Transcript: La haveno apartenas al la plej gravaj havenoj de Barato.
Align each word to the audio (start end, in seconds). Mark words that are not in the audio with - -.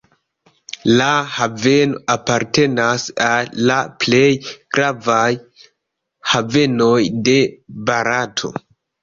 La 1.01 1.09
haveno 1.33 1.99
apartenas 2.13 3.05
al 3.25 3.51
la 3.73 3.75
plej 4.05 4.25
gravaj 4.79 5.27
havenoj 6.33 6.97
de 7.31 7.39
Barato. 7.93 8.53